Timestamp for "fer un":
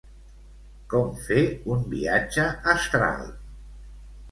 1.27-1.85